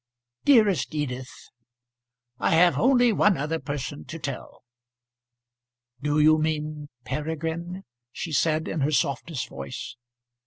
[0.45, 1.29] "Dearest Edith.
[2.39, 4.63] I have only one other person to tell."
[6.01, 9.97] "Do you mean Peregrine?" she said in her softest voice.